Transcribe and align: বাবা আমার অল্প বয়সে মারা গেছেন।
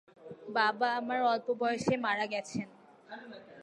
বাবা 0.57 0.87
আমার 0.99 1.19
অল্প 1.31 1.47
বয়সে 1.61 1.93
মারা 2.05 2.25
গেছেন। 2.33 2.67